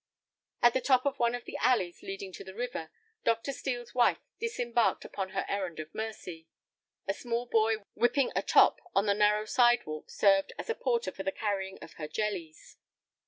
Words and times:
At 0.63 0.73
the 0.73 0.81
top 0.81 1.05
of 1.05 1.19
one 1.19 1.35
of 1.35 1.45
the 1.45 1.57
alleys 1.57 2.01
leading 2.01 2.33
to 2.33 2.43
the 2.43 2.55
river, 2.55 2.89
Dr. 3.23 3.53
Steel's 3.53 3.93
wife 3.93 4.17
disembarked 4.39 5.05
upon 5.05 5.29
her 5.29 5.45
errand 5.47 5.79
of 5.79 5.93
mercy. 5.93 6.47
A 7.07 7.13
small 7.13 7.45
boy 7.45 7.75
whipping 7.93 8.31
a 8.35 8.41
top 8.41 8.79
on 8.95 9.05
the 9.05 9.13
narrow 9.13 9.45
sidewalk 9.45 10.09
served 10.09 10.53
as 10.57 10.71
a 10.71 10.73
porter 10.75 11.11
for 11.11 11.21
the 11.21 11.31
carrying 11.31 11.77
of 11.83 11.93
her 12.01 12.07
jellies. 12.07 12.77